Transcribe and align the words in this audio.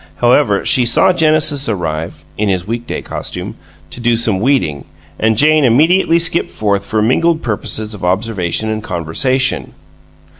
However, 0.15 0.65
she 0.65 0.83
saw 0.87 1.13
Genesis 1.13 1.69
arrive 1.69 2.25
(in 2.35 2.49
his 2.49 2.65
weekday 2.65 3.03
costume) 3.03 3.53
to 3.91 3.99
do 3.99 4.15
some 4.15 4.39
weeding, 4.39 4.85
and 5.19 5.37
Jane 5.37 5.63
immediately 5.63 6.17
skip 6.17 6.49
forth 6.49 6.83
for 6.83 7.03
mingled 7.03 7.43
purposes 7.43 7.93
of 7.93 8.03
observation 8.03 8.67
and 8.69 8.81
conversation. 8.83 9.73